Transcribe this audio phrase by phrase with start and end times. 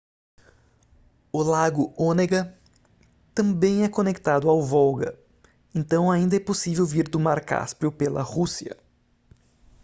[1.31, 2.59] o lago onega
[3.35, 5.15] também é conectado ao volga
[5.75, 8.75] então ainda é possível vir do mar cáspio pela rússia